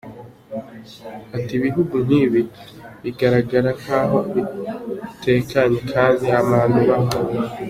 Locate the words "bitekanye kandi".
5.23-6.25